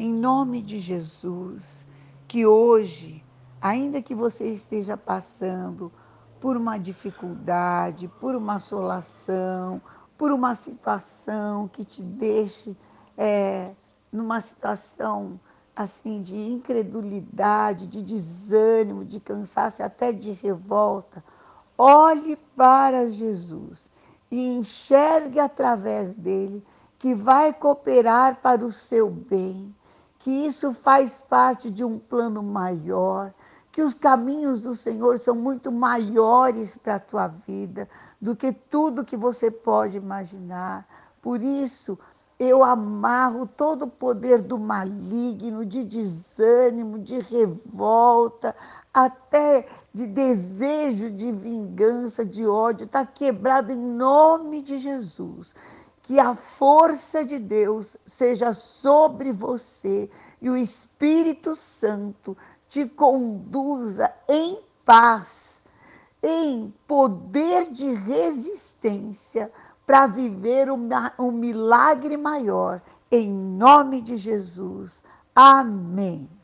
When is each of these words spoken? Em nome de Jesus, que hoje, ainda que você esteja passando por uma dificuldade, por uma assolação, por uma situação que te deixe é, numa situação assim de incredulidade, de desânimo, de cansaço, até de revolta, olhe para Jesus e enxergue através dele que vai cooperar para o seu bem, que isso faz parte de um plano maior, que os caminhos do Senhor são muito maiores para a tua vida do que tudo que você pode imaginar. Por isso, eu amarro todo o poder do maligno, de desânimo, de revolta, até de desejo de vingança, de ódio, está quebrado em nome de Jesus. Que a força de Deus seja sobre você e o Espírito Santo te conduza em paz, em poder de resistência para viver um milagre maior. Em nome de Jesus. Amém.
Em 0.00 0.12
nome 0.12 0.62
de 0.62 0.78
Jesus, 0.78 1.64
que 2.28 2.46
hoje, 2.46 3.24
ainda 3.60 4.00
que 4.00 4.14
você 4.14 4.44
esteja 4.44 4.96
passando 4.96 5.90
por 6.40 6.56
uma 6.56 6.78
dificuldade, 6.78 8.06
por 8.20 8.36
uma 8.36 8.54
assolação, 8.54 9.82
por 10.16 10.30
uma 10.30 10.54
situação 10.54 11.66
que 11.66 11.84
te 11.84 12.00
deixe 12.00 12.76
é, 13.16 13.72
numa 14.12 14.40
situação 14.40 15.40
assim 15.74 16.22
de 16.22 16.36
incredulidade, 16.36 17.88
de 17.88 18.00
desânimo, 18.00 19.04
de 19.04 19.18
cansaço, 19.18 19.82
até 19.82 20.12
de 20.12 20.30
revolta, 20.30 21.24
olhe 21.76 22.36
para 22.56 23.10
Jesus 23.10 23.90
e 24.30 24.54
enxergue 24.54 25.40
através 25.40 26.14
dele 26.14 26.64
que 26.98 27.14
vai 27.14 27.52
cooperar 27.52 28.40
para 28.42 28.64
o 28.64 28.72
seu 28.72 29.08
bem, 29.08 29.74
que 30.28 30.46
isso 30.46 30.74
faz 30.74 31.22
parte 31.22 31.70
de 31.70 31.82
um 31.82 31.98
plano 31.98 32.42
maior, 32.42 33.32
que 33.72 33.80
os 33.80 33.94
caminhos 33.94 34.60
do 34.60 34.74
Senhor 34.74 35.18
são 35.18 35.34
muito 35.34 35.72
maiores 35.72 36.76
para 36.76 36.96
a 36.96 37.00
tua 37.00 37.28
vida 37.28 37.88
do 38.20 38.36
que 38.36 38.52
tudo 38.52 39.06
que 39.06 39.16
você 39.16 39.50
pode 39.50 39.96
imaginar. 39.96 40.86
Por 41.22 41.40
isso, 41.40 41.98
eu 42.38 42.62
amarro 42.62 43.46
todo 43.46 43.84
o 43.86 43.90
poder 43.90 44.42
do 44.42 44.58
maligno, 44.58 45.64
de 45.64 45.82
desânimo, 45.82 46.98
de 46.98 47.20
revolta, 47.20 48.54
até 48.92 49.66
de 49.94 50.06
desejo 50.06 51.10
de 51.10 51.32
vingança, 51.32 52.22
de 52.22 52.46
ódio, 52.46 52.84
está 52.84 53.06
quebrado 53.06 53.72
em 53.72 53.78
nome 53.78 54.60
de 54.60 54.76
Jesus. 54.76 55.54
Que 56.02 56.18
a 56.18 56.34
força 56.34 57.24
de 57.24 57.38
Deus 57.38 57.96
seja 58.06 58.54
sobre 58.54 59.32
você 59.32 60.08
e 60.40 60.48
o 60.48 60.56
Espírito 60.56 61.54
Santo 61.54 62.36
te 62.68 62.86
conduza 62.86 64.12
em 64.28 64.60
paz, 64.84 65.62
em 66.22 66.72
poder 66.86 67.70
de 67.70 67.92
resistência 67.92 69.52
para 69.86 70.06
viver 70.06 70.68
um 70.70 71.32
milagre 71.32 72.16
maior. 72.16 72.82
Em 73.10 73.28
nome 73.30 74.02
de 74.02 74.16
Jesus. 74.16 75.02
Amém. 75.34 76.37